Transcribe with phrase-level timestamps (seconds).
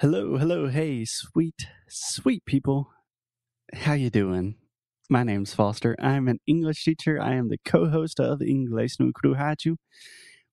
[0.00, 2.90] Hello, hello, hey, sweet, sweet people.
[3.74, 4.54] How you doing?
[5.10, 5.96] My name's Foster.
[6.00, 7.20] I'm an English teacher.
[7.20, 9.74] I am the co-host of Inglês no Cruhaju.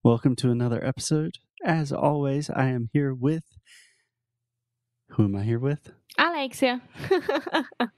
[0.03, 1.35] Welcome to another episode.
[1.63, 3.43] As always, I am here with
[5.09, 5.91] who am I here with?
[6.17, 6.81] Alexia.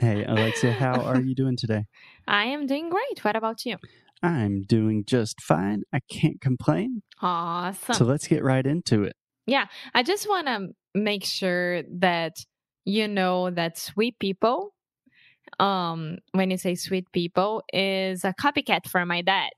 [0.00, 1.86] Hey, Alexia, how are you doing today?
[2.28, 3.24] I am doing great.
[3.24, 3.78] What about you?
[4.22, 5.82] I'm doing just fine.
[5.92, 7.02] I can't complain.
[7.22, 7.94] Awesome.
[7.94, 9.16] So let's get right into it.
[9.48, 12.36] Yeah, I just want to make sure that
[12.84, 14.74] you know that sweet people,
[15.58, 19.50] um, when you say sweet people, is a copycat for my dad.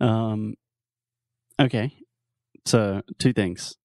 [0.00, 0.54] Um,
[1.60, 1.92] okay.
[2.64, 3.76] So, two things.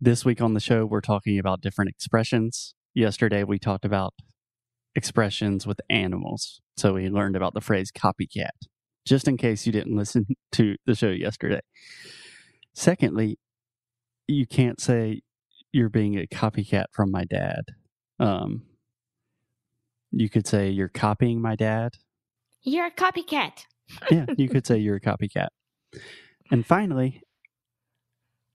[0.00, 2.74] This week on the show, we're talking about different expressions.
[2.92, 4.12] Yesterday, we talked about
[4.94, 6.60] expressions with animals.
[6.76, 8.50] So, we learned about the phrase copycat,
[9.06, 11.60] just in case you didn't listen to the show yesterday.
[12.74, 13.38] Secondly,
[14.26, 15.22] you can't say
[15.72, 17.62] you're being a copycat from my dad.
[18.18, 18.62] Um,
[20.10, 21.94] you could say you're copying my dad.
[22.62, 23.64] You're a copycat.
[24.10, 25.48] yeah, you could say you're a copycat.
[26.50, 27.22] And finally,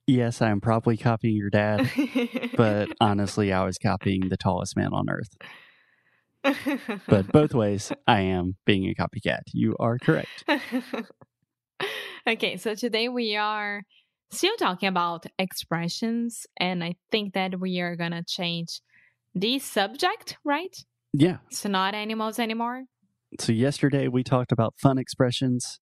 [0.08, 1.90] yes, I'm probably copying your dad,
[2.56, 5.36] but honestly, I was copying the tallest man on earth.
[7.08, 9.42] But both ways, I am being a copycat.
[9.54, 10.46] You are correct.
[12.28, 13.84] okay, so today we are
[14.32, 18.82] still talking about expressions, and I think that we are gonna change
[19.36, 20.76] the subject, right?
[21.14, 21.38] Yeah.
[21.50, 22.86] It's not animals anymore.
[23.40, 25.80] So, yesterday we talked about fun expressions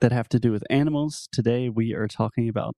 [0.00, 1.28] that have to do with animals.
[1.32, 2.76] Today we are talking about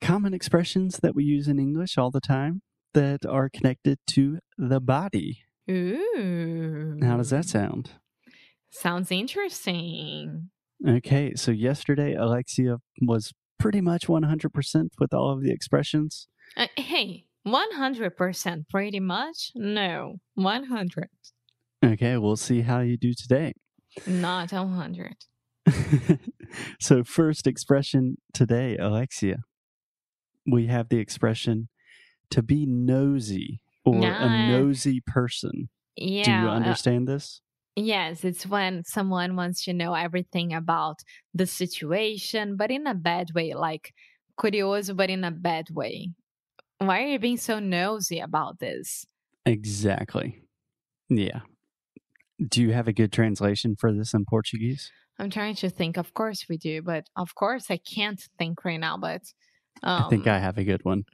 [0.00, 2.62] common expressions that we use in English all the time
[2.94, 5.40] that are connected to the body.
[5.70, 6.98] Ooh.
[7.02, 7.90] How does that sound?
[8.70, 10.50] Sounds interesting.
[10.86, 16.28] Okay, so yesterday Alexia was pretty much 100% with all of the expressions.
[16.56, 19.52] Uh, hey, 100% pretty much?
[19.54, 21.08] No, 100.
[21.84, 23.52] Okay, we'll see how you do today.
[24.06, 25.16] Not 100.
[26.80, 29.38] so, first expression today, Alexia,
[30.46, 31.68] we have the expression
[32.30, 35.68] to be nosy or a nosy person.
[35.96, 36.24] Yeah.
[36.24, 37.40] Do you uh, understand this?
[37.76, 41.00] Yes, it's when someone wants to know everything about
[41.34, 43.92] the situation, but in a bad way, like
[44.38, 46.10] curioso, but in a bad way.
[46.78, 49.06] Why are you being so nosy about this?
[49.44, 50.42] Exactly.
[51.08, 51.40] Yeah.
[52.46, 54.90] Do you have a good translation for this in Portuguese?
[55.18, 55.96] I'm trying to think.
[55.96, 58.98] Of course we do, but of course I can't think right now.
[58.98, 59.22] But
[59.82, 61.04] um, I think I have a good one.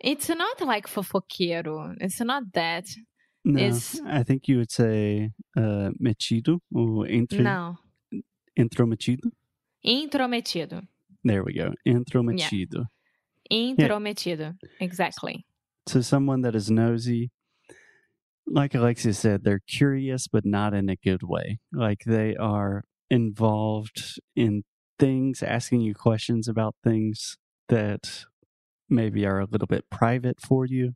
[0.00, 1.96] it's not like fofoqueiro.
[2.00, 2.86] It's not that.
[3.44, 7.76] No, is- I think you would say uh, metido or entre, No,
[8.58, 9.30] intrometido.
[9.84, 10.86] intrometido.
[11.22, 11.72] There we go.
[11.86, 12.86] Intrometido.
[13.50, 14.56] Intrometido.
[14.80, 15.46] Exactly.
[15.86, 17.30] To someone that is nosy,
[18.46, 21.60] like Alexia said, they're curious, but not in a good way.
[21.72, 24.64] Like they are involved in
[24.98, 27.36] things, asking you questions about things
[27.68, 28.24] that
[28.88, 30.94] maybe are a little bit private for you.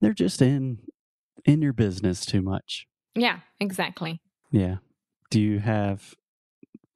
[0.00, 0.78] They're just in
[1.46, 2.86] in your business too much.
[3.14, 4.20] Yeah, exactly.
[4.50, 4.76] Yeah.
[5.30, 6.14] Do you have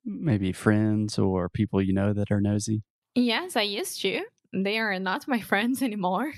[0.04, 2.82] maybe friends or people you know that are nosy?
[3.14, 4.22] Yes, I used to.
[4.52, 6.32] They are not my friends anymore.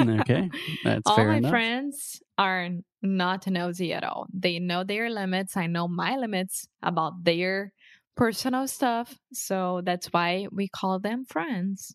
[0.00, 0.50] Okay,
[0.82, 1.50] that's all fair my enough.
[1.50, 2.68] friends are
[3.02, 4.26] not nosy at all.
[4.32, 5.56] They know their limits.
[5.56, 7.72] I know my limits about their
[8.16, 9.18] personal stuff.
[9.32, 11.94] So that's why we call them friends.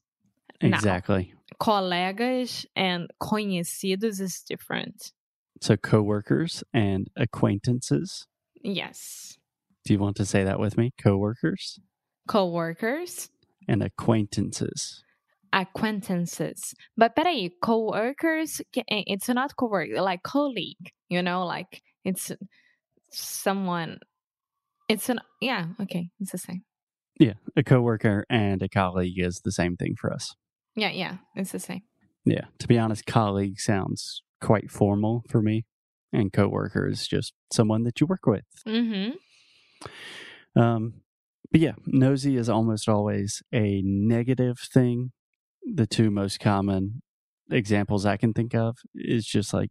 [0.61, 1.33] Now, Exactly.
[1.61, 5.11] colegas and conhecidos is different.
[5.61, 8.25] So coworkers and acquaintances.
[8.63, 9.37] Yes.
[9.85, 10.91] Do you want to say that with me?
[11.01, 11.79] Coworkers
[12.27, 13.29] Coworkers,
[13.67, 15.03] and acquaintances.
[15.51, 16.75] acquaintances.
[16.95, 22.31] But peraí, co-workers, eh, it's not co-worker, like colleague, you know, like it's
[23.11, 23.97] someone,
[24.87, 26.63] it's an, yeah, okay, it's the same.
[27.19, 30.35] Yeah, a coworker and a colleague is the same thing for us.
[30.75, 31.81] Yeah, yeah, it's the same.
[32.25, 35.65] Yeah, to be honest, colleague sounds quite formal for me,
[36.11, 38.45] and coworker is just someone that you work with.
[38.67, 40.59] Mm-hmm.
[40.59, 41.01] Um,
[41.51, 45.11] but yeah, nosy is almost always a negative thing.
[45.63, 47.01] The two most common
[47.51, 49.69] examples I can think of is just like,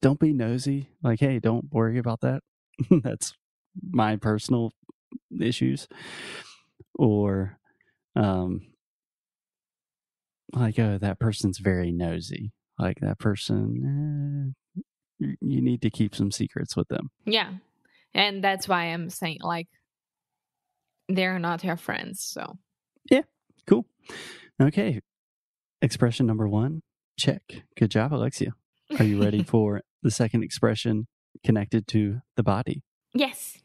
[0.00, 0.90] don't be nosy.
[1.02, 2.42] Like, hey, don't worry about that.
[3.02, 3.34] That's
[3.90, 4.72] my personal
[5.40, 5.88] issues.
[6.98, 7.58] Or,
[8.14, 8.68] um,
[10.52, 12.52] like, oh, that person's very nosy.
[12.78, 14.82] Like, that person, eh,
[15.18, 17.10] you- you need to keep some secrets with them.
[17.24, 17.54] Yeah.
[18.14, 19.68] And that's why I'm saying, like,
[21.08, 22.22] they're not your friends.
[22.22, 22.58] So,
[23.10, 23.22] yeah,
[23.66, 23.86] Cool.
[24.60, 25.00] Okay.
[25.82, 26.82] expression number one,
[27.16, 27.42] check.
[27.76, 28.52] Good job, Alexia.
[28.98, 31.06] Are you ready for the second expression
[31.44, 32.82] connected to the body?
[33.14, 33.58] yes.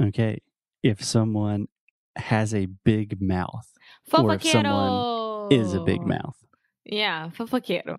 [0.00, 0.40] Okay.
[0.82, 1.68] If someone
[2.16, 3.72] has a big mouth,
[4.12, 6.36] Or if someone is a big mouth.
[6.84, 7.96] Yeah, fofoqueiro.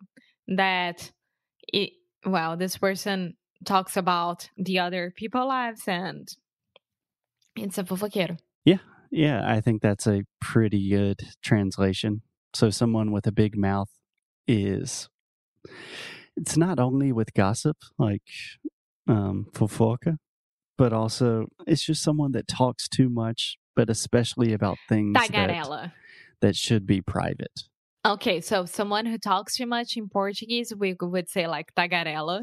[0.48, 1.12] That
[1.68, 1.92] it,
[2.26, 6.28] well, this person talks about the other people lives and
[7.56, 8.38] it's a fofoqueiro.
[8.64, 8.78] Yeah,
[9.12, 12.22] yeah I think that's a pretty good translation.
[12.54, 13.90] So, someone with a big mouth
[14.48, 15.10] is,
[16.38, 18.22] it's not only with gossip, like
[19.08, 20.18] um, fofoca,
[20.78, 25.81] but also it's just someone that talks too much, but especially about things that,
[26.42, 27.64] that should be private.
[28.06, 32.42] Okay, so someone who talks too much in Portuguese, we would say like tagarela.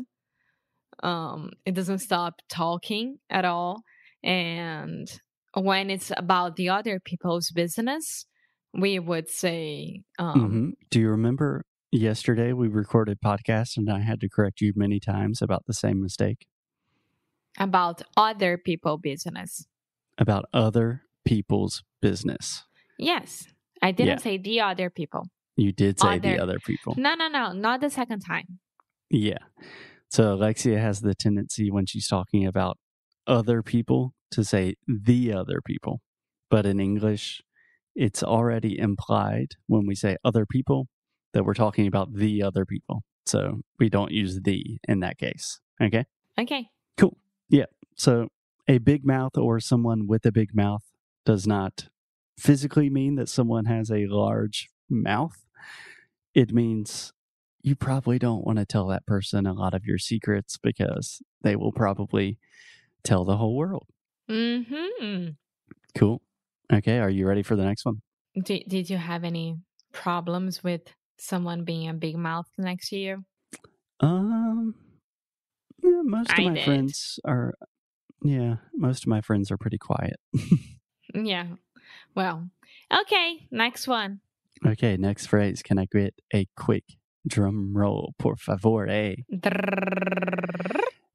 [1.02, 3.82] Um, it doesn't stop talking at all.
[4.24, 5.08] And
[5.54, 8.26] when it's about the other people's business,
[8.74, 14.20] we would say, um, hmm Do you remember yesterday we recorded podcast and I had
[14.20, 16.46] to correct you many times about the same mistake
[17.58, 19.66] about other people business.
[20.18, 22.64] about other people's business?
[22.98, 23.46] Yes,
[23.82, 24.22] I didn't Yeah.
[24.22, 25.26] say the other people.
[25.56, 26.42] You did say the Other.
[26.42, 26.94] other people.
[26.96, 28.58] No, no, no, not the second time.
[29.10, 29.38] Yeah.
[30.08, 32.78] So Alexia has the tendency when she's talking about
[33.26, 36.00] other people to say the other people.
[36.50, 37.42] But in English,
[37.94, 40.88] it's already implied when we say other people
[41.32, 43.02] that we're talking about the other people.
[43.26, 45.60] So we don't use the in that case.
[45.82, 46.04] Okay.
[46.38, 46.68] Okay.
[46.96, 47.16] Cool.
[47.48, 47.66] Yeah.
[47.96, 48.28] So
[48.68, 50.82] a big mouth or someone with a big mouth
[51.24, 51.88] does not
[52.38, 55.44] physically mean that someone has a large mouth.
[56.34, 57.12] It means
[57.62, 61.56] you probably don't want to tell that person a lot of your secrets because they
[61.56, 62.38] will probably
[63.04, 63.86] tell the whole world.
[64.30, 65.30] Mm-hmm.
[65.96, 66.22] Cool.
[66.72, 66.98] Okay.
[66.98, 68.02] Are you ready for the next one?
[68.34, 69.58] Did, did you have any
[69.92, 70.82] problems with
[71.18, 73.24] someone being a big mouth next to you?
[74.00, 74.74] Um,
[75.82, 76.64] yeah, most of I my did.
[76.64, 77.54] friends are,
[78.22, 80.16] yeah, most of my friends are pretty quiet.
[81.14, 81.46] Yeah.
[82.14, 82.48] Well,
[82.90, 83.46] okay.
[83.50, 84.20] Next one.
[84.66, 84.96] Okay.
[84.96, 85.62] Next phrase.
[85.62, 86.84] Can I get a quick
[87.26, 88.86] drum roll, por favor?
[88.88, 89.16] Eh?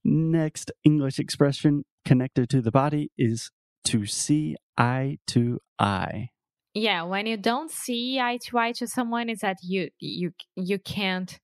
[0.04, 3.52] Next English expression connected to the body is
[3.86, 6.30] to see eye to eye.
[6.74, 10.80] Yeah, when you don't see eye to eye to someone, is that you you you
[10.80, 11.40] can't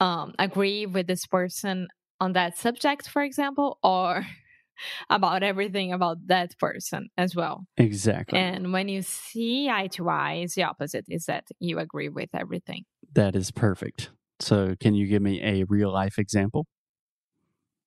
[0.00, 1.88] um agree with this person
[2.20, 4.24] on that subject, for example, or
[5.10, 7.64] about everything about that person as well.
[7.76, 8.38] Exactly.
[8.38, 12.30] And when you see eye to eye, is the opposite, is that you agree with
[12.34, 12.84] everything.
[13.14, 14.10] that is perfect.
[14.40, 16.66] So, can you give me a real life example?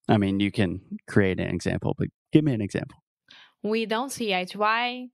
[0.07, 2.99] I mean, you can create an example, but give me an example.
[3.63, 5.07] We don't see eye to eye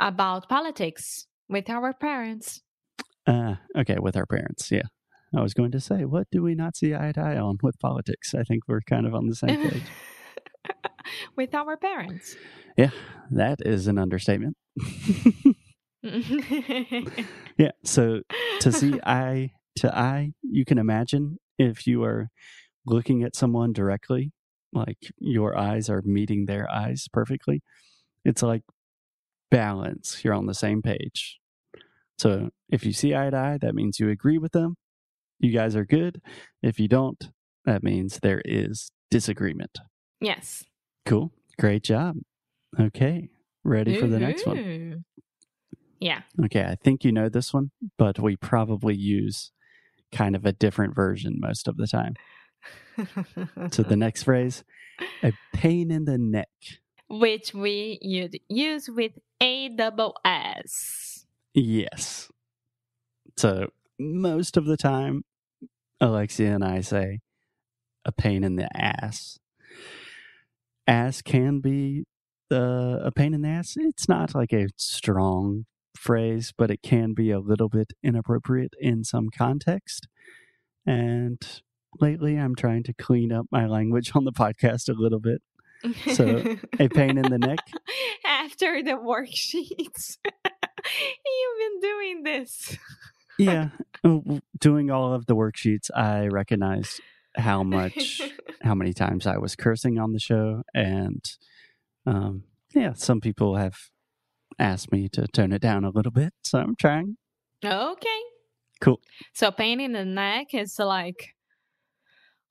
[0.00, 2.62] about politics with our parents.
[3.26, 4.70] Uh, okay, with our parents.
[4.72, 4.82] Yeah.
[5.36, 7.78] I was going to say, what do we not see eye to eye on with
[7.80, 8.34] politics?
[8.34, 9.82] I think we're kind of on the same page.
[11.36, 12.36] with our parents.
[12.76, 12.90] yeah,
[13.30, 14.56] that is an understatement.
[16.02, 17.70] yeah.
[17.84, 18.20] So,
[18.60, 22.28] to see eye to eye, you can imagine if you are
[22.86, 24.32] looking at someone directly,
[24.72, 27.62] like your eyes are meeting their eyes perfectly.
[28.24, 28.62] It's like
[29.50, 30.24] balance.
[30.24, 31.38] You're on the same page.
[32.18, 34.76] So if you see eye to eye, that means you agree with them.
[35.38, 36.20] You guys are good.
[36.62, 37.30] If you don't,
[37.64, 39.78] that means there is disagreement.
[40.20, 40.64] yes.
[41.06, 41.32] Cool.
[41.58, 42.16] Great job.
[42.78, 43.28] Okay.
[43.62, 45.04] Ready for the next one?
[46.00, 46.22] Yeah.
[46.44, 49.52] Okay, I think you know this one, but we probably use
[50.12, 52.14] kind of a different version most of the time.
[53.70, 54.64] So the next phrase,
[55.22, 56.48] a pain in the neck.
[57.08, 61.24] Which we would use with a double S.
[61.54, 62.30] Yes.
[63.36, 63.68] So
[63.98, 65.24] most of the time,
[66.00, 67.20] Alexia and I say
[68.04, 69.38] a pain in the ass.
[70.86, 72.04] Ass can be
[72.52, 73.74] uh, a pain in the ass.
[73.76, 75.64] It's not like a strong
[75.96, 80.08] phrase, but it can be a little bit inappropriate in some context.
[80.86, 81.40] And
[82.00, 85.40] lately, I'm trying to clean up my language on the podcast a little bit.
[86.12, 87.60] So, A pain in the neck.
[88.24, 90.18] After the worksheets.
[91.26, 92.76] You've been doing this.
[93.38, 93.70] Yeah,
[94.60, 97.00] doing all of the worksheets, I recognized
[97.36, 98.20] how much,
[98.62, 101.24] how many times I was cursing on the show, and
[102.06, 103.76] um, yeah, some people have
[104.58, 107.16] asked me to tone it down a little bit, so I'm trying.
[107.64, 108.20] okay.
[108.80, 109.00] Cool.
[109.32, 111.34] So pain in the neck is like,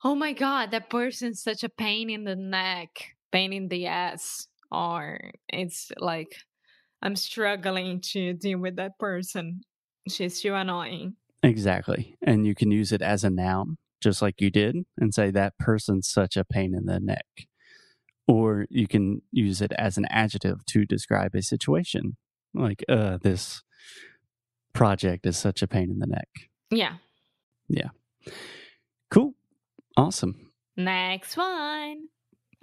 [0.02, 2.88] oh my god, that person's such a pain in the neck,
[3.30, 6.36] pain in the ass, or it's like,
[7.02, 9.60] I'm struggling to deal with that person.
[10.08, 11.16] she's too annoying.
[11.42, 12.16] Exactly.
[12.26, 15.58] And you can use it as a noun, just like you did, and say that
[15.58, 17.26] person's such a pain in the neck.
[18.28, 22.16] Or you can use it as an adjective to describe a situation,
[22.54, 23.64] like, uh, this
[24.72, 26.28] project is such a pain in the neck.
[26.70, 26.94] Yeah.
[27.68, 27.88] Yeah.
[29.10, 29.34] Cool.
[29.96, 30.50] Awesome.
[30.76, 32.08] Next one.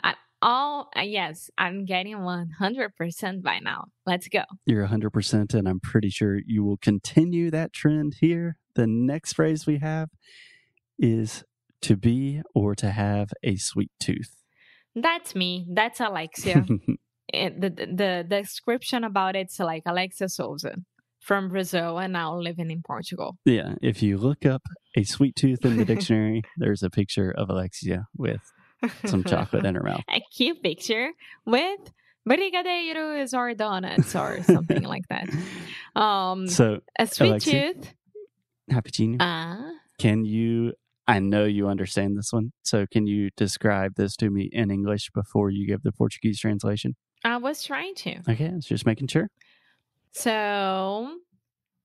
[0.03, 3.85] I, oh, uh, yes, I'm getting 100% by now.
[4.05, 4.43] Let's go.
[4.65, 8.57] You're 100%, and I'm pretty sure you will continue that trend here.
[8.75, 10.09] The next phrase we have
[11.01, 11.43] is
[11.81, 14.35] to be or to have a sweet tooth.
[14.95, 15.65] That's me.
[15.73, 16.65] That's Alexia.
[17.33, 20.75] the, the the description about it's like Alexia Souza
[21.19, 23.37] from Brazil and now living in Portugal.
[23.45, 24.63] yeah, if you look up
[24.97, 28.41] a sweet tooth in the dictionary, there's a picture of Alexia with
[29.05, 30.01] some chocolate in her mouth.
[30.09, 31.11] A cute picture
[31.45, 31.79] with
[32.27, 35.29] brigadeiros or donuts or something like that.
[35.99, 37.73] Um, So, a sweet Alexia?
[37.73, 37.93] tooth.
[38.69, 40.73] Happy Ah, Can you?
[41.07, 42.51] I know you understand this one.
[42.63, 46.95] So, can you describe this to me in English before you give the Portuguese translation?
[47.23, 48.19] I was trying to.
[48.29, 49.27] Okay, I was just making sure.
[50.11, 51.17] So,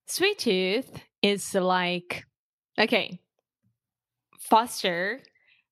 [0.07, 0.91] sweet tooth
[1.23, 2.25] is like,
[2.79, 3.21] okay,
[4.39, 5.21] Foster,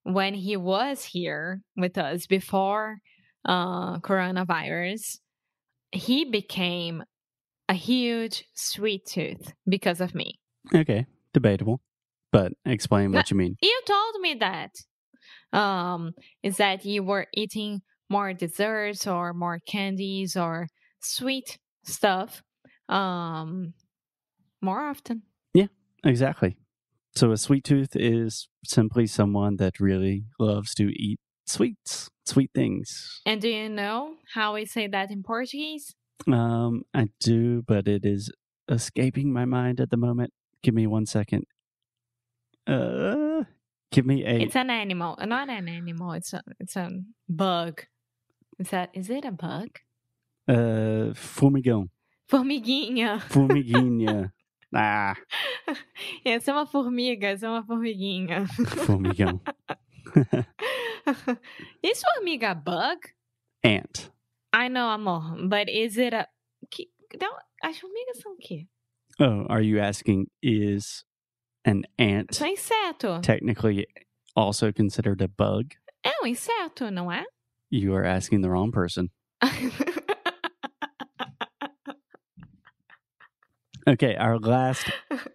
[0.05, 2.99] when he was here with us before
[3.45, 5.19] uh, coronavirus,
[5.93, 7.03] he became
[7.69, 10.39] a huge sweet tooth because of me.
[10.75, 11.81] Okay, debatable,
[12.35, 13.57] but explain what you mean.
[13.63, 14.73] You told me that.
[15.53, 20.67] Um, is that you were eating more desserts or more candies or
[21.01, 22.43] sweet stuff
[22.89, 23.73] um
[24.61, 25.23] more often.
[25.53, 25.69] Yeah,
[26.03, 26.57] exactly.
[27.15, 33.21] So, a sweet tooth is simply someone that really loves to eat sweets, sweet things.
[33.25, 35.95] And do you know how we say that in Portuguese?
[36.27, 38.33] Um, I do, but it is
[38.69, 40.33] escaping my mind at the moment.
[40.63, 41.45] Give me one second.
[42.67, 43.45] Uh,
[43.91, 44.41] give me a.
[44.41, 46.13] It's an animal, not an animal.
[46.13, 46.91] It's a it's a
[47.29, 47.83] bug.
[48.59, 49.81] Is that is it a bug?
[50.49, 51.89] Uh, formigão.
[52.31, 53.21] Formiguinha.
[53.29, 54.33] Formiguinha.
[54.75, 55.15] ah,
[56.25, 58.45] Essa é uma formiga, essa é uma formiguinha.
[58.87, 59.41] formigão.
[61.83, 63.01] is formiga a bug?
[63.65, 64.11] Ant.
[64.53, 66.27] I know, amor, but is it a.
[66.71, 66.91] Que,
[67.21, 68.67] não, as formigas são o quê?
[69.21, 71.05] Oh, are you asking is
[71.65, 73.23] an ant inseto.
[73.23, 73.87] technically
[74.37, 75.77] also considered a bug?
[76.05, 77.25] É um inseto, não é?
[77.71, 79.11] You are asking the wrong person.
[83.87, 84.91] Okay, our last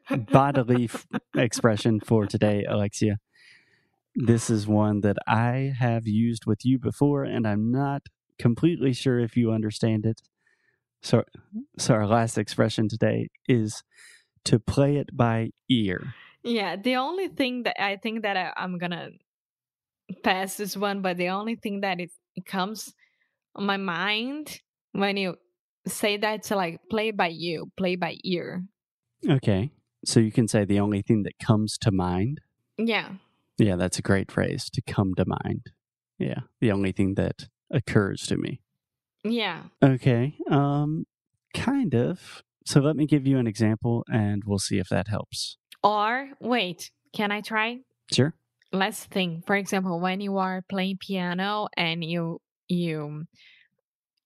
[0.10, 0.90] bodily
[1.36, 3.20] expression for today, Alexia.
[4.16, 8.08] This is one that I have used with you before, and I'm not
[8.40, 10.22] completely sure if you understand it.
[11.04, 11.26] So,
[11.78, 13.84] so our last expression today is
[14.46, 16.14] to play it by ear.
[16.44, 19.10] yeah, the only thing that I think that I, I'm gonna
[20.24, 22.94] pass this one, but the only thing that it, it comes
[23.56, 24.60] on my mind
[24.94, 25.36] when you
[25.88, 28.64] say that to like play by you, play by ear.
[29.30, 29.72] Okay,
[30.06, 32.40] so you can say the only thing that comes to mind.
[32.78, 33.10] Yeah.
[33.58, 35.68] Yeah, that's a great phrase to come to mind.
[36.18, 38.62] Yeah, the only thing that occurs to me.
[39.24, 39.64] Yeah.
[39.84, 40.36] Okay.
[40.50, 41.06] Um
[41.54, 42.44] kind of.
[42.66, 45.58] So let me give you an example and we'll see if that helps.
[45.84, 47.78] Or wait, can I try?
[48.14, 48.34] Sure.
[48.72, 49.46] Let's think.
[49.48, 53.26] For example, when you are playing piano and you you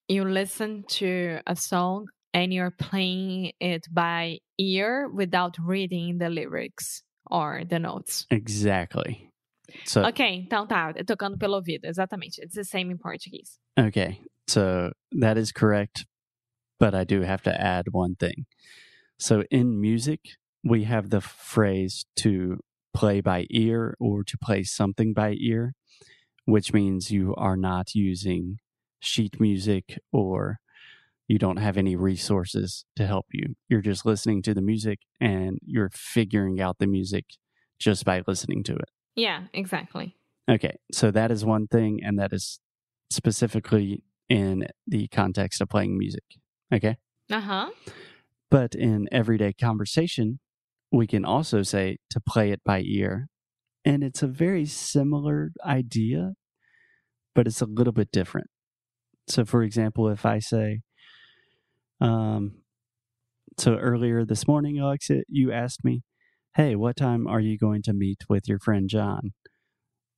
[0.09, 7.03] you listen to a song and you're playing it by ear without reading the lyrics
[7.31, 8.25] or the notes.
[8.31, 9.29] Exactly.
[9.85, 12.39] So Ok, então tá, tocando pelo ouvido, exatamente.
[12.39, 13.57] It's the same in Portuguese.
[13.79, 14.19] okay.
[14.47, 16.05] So that is correct,
[16.83, 18.45] but I do have to add one thing.
[19.17, 20.19] So in music,
[20.65, 22.59] we have the phrase to
[22.93, 25.75] play by ear or to play something by ear,
[26.43, 28.57] which means you are not using
[28.99, 30.57] sheet music or
[31.25, 33.55] you don't have any resources to help you.
[33.69, 37.23] You're just listening to the music and you're figuring out the music
[37.79, 38.89] just by listening to it.
[39.15, 40.17] Yeah, exactly.
[40.51, 42.59] Okay, so that is one thing, and that is
[43.09, 46.23] specifically in the context of playing music.
[46.73, 46.97] Okay.
[47.31, 47.69] Uh huh.
[48.49, 50.39] But in everyday conversation,
[50.91, 53.27] we can also say to play it by ear.
[53.85, 56.33] And it's a very similar idea,
[57.35, 58.47] but it's a little bit different.
[59.27, 60.81] So, for example, if I say,
[61.99, 62.61] um,
[63.57, 66.03] so earlier this morning, Alexa, you asked me,
[66.55, 69.33] Hey, what time are you going to meet with your friend John?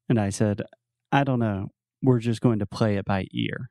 [0.09, 0.61] And I said,
[1.11, 1.67] I don't know.
[2.01, 3.69] We're just going to play it by ear.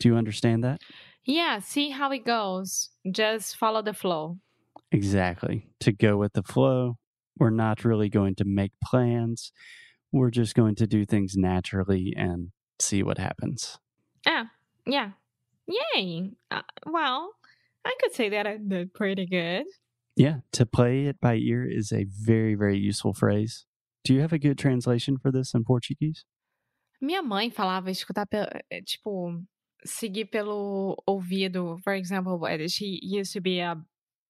[0.00, 0.80] Do you understand that?
[1.26, 2.90] Yeah, see how it goes.
[3.10, 4.38] Just follow the flow.
[4.92, 5.68] Exactly.
[5.80, 6.98] To go with the flow.
[7.38, 9.52] We're not really going to make plans.
[10.12, 13.78] We're just going to do things naturally and see what happens.
[14.26, 14.50] Ah,
[14.86, 15.10] yeah.
[15.66, 16.30] Yay.
[16.50, 17.32] Uh, well,
[17.84, 19.64] I could say that I did pretty good.
[20.16, 23.66] Yeah, to play it by ear is a very, very useful phrase.
[24.04, 26.24] Do you have a good translation for this in Portuguese?
[27.00, 28.26] Minha mãe falava escutar
[28.70, 29.42] eh, tipo,
[29.84, 31.78] seguir pelo ouvido.
[31.82, 33.76] For example, eh, she used to be a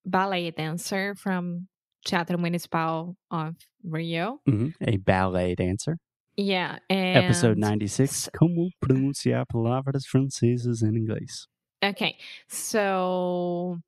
[0.05, 1.69] ballet dancer from
[2.05, 4.41] Teatro Municipal of Rio.
[4.47, 5.97] hmm A ballet dancer.
[6.37, 11.47] Yeah, Episode and 96 Como pronunciar palavras francesas em inglês.
[11.83, 12.17] Okay.
[12.49, 13.79] So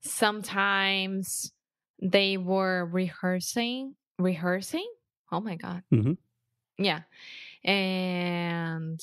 [0.00, 1.50] sometimes
[2.02, 4.86] they were rehearsing, rehearsing.
[5.32, 5.82] Oh my God.
[5.90, 6.18] Mhm.
[6.78, 7.04] Yeah.
[7.64, 9.00] And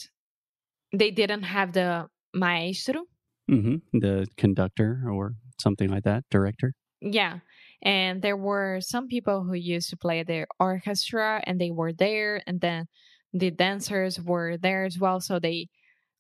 [0.94, 3.04] they didn't have the maestro.
[3.48, 6.74] hmm The conductor or something like that, director.
[7.02, 7.40] Yeah.
[7.84, 12.42] And there were some people who used to play the orchestra and they were there.
[12.46, 12.86] And then
[13.34, 15.20] the dancers were there as well.
[15.20, 15.68] So they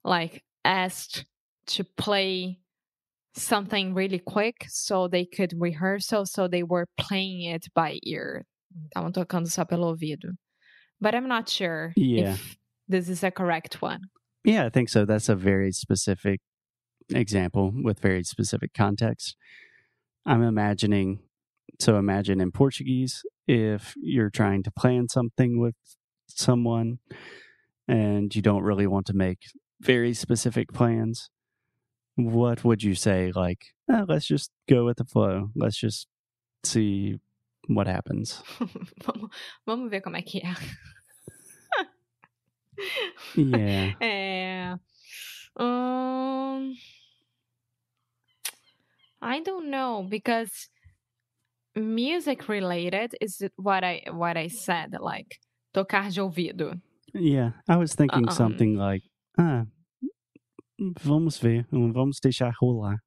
[0.04, 1.26] like asked
[1.68, 2.60] to play
[3.36, 6.26] something really quick so they could rehearsal.
[6.26, 8.46] So they were playing it by ear.
[8.96, 10.34] Estavam tocando só pelo ouvido.
[11.00, 12.34] But I'm not sure Yeah.
[12.34, 14.02] if this is a correct one.
[14.44, 15.06] Yeah, I think so.
[15.06, 16.42] That's a very specific
[17.14, 19.36] example with very specific context.
[20.26, 21.20] I'm imagining,
[21.80, 25.76] so imagine in Portuguese, if you're trying to plan something with
[26.28, 27.00] someone
[27.88, 29.40] and you don't really want to make
[29.80, 31.30] very specific plans,
[32.16, 33.32] what would you say?
[33.34, 35.50] Like, "Ah, let's just go with the flow.
[35.56, 36.08] Let's just
[36.64, 37.20] see
[37.68, 38.42] what happens.
[39.04, 39.30] vamos,
[39.66, 40.56] vamos ver como é que é.
[43.36, 43.96] Yeah.
[44.00, 44.80] É.
[45.60, 46.76] Um,
[49.22, 50.70] I don't know because
[51.76, 55.40] music related is what I what I said like
[55.74, 56.80] tocar de ouvido.
[57.14, 59.04] Yeah, I was thinking Um, something like,
[59.38, 59.66] ah,
[61.04, 63.00] vamos ver, vamos deixar rolar.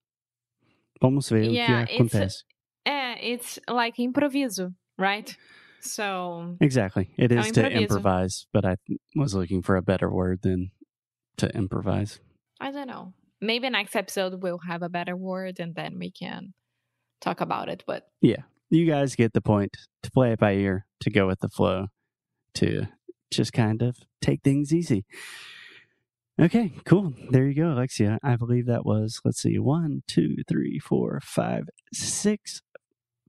[1.00, 2.44] Vamos ver Yeah, o que it's- acontece.
[2.86, 5.34] É, it's like improviso, right?
[5.84, 7.10] So Exactly.
[7.16, 8.76] it is to improvise, but I
[9.14, 10.70] was looking for a better word than
[11.36, 12.20] to improvise.
[12.60, 13.12] I don't know.
[13.40, 16.54] Maybe next episode we'll have a better word and then we can
[17.20, 17.84] talk about it.
[17.86, 19.76] But yeah, You guys get the point.
[20.04, 21.88] To play it by ear, to go with the flow,
[22.54, 22.86] to
[23.30, 25.04] just kind of take things easy.
[26.40, 27.14] Okay, cool.
[27.30, 28.18] There you go, Alexia.
[28.22, 32.60] I believe that was, let's see, one, two, three, four, five, six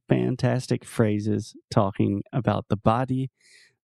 [0.08, 3.32] fantastic phrases talking about the body.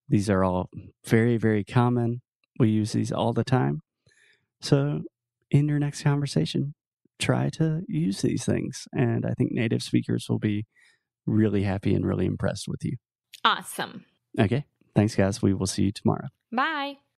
[0.08, 0.70] These are all
[1.04, 2.22] very, very common.
[2.58, 3.80] We use these all the time.
[4.60, 5.02] So,
[5.50, 6.74] in your next conversation,
[7.18, 8.86] try to use these things.
[8.92, 10.66] And I think native speakers will be
[11.26, 12.96] really happy and really impressed with you.
[13.44, 14.04] awesome.
[14.38, 14.64] Okay.
[14.94, 15.40] Thanks, guys.
[15.42, 16.28] We will see you tomorrow.
[16.50, 16.98] Bye.